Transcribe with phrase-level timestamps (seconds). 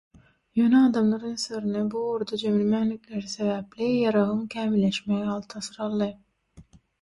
[0.59, 6.11] Ýöne adamlar ünslerini bu ugurda jemlemänlikleri sebäpli ýaragyň kämilleşmegi alty asyr aldy.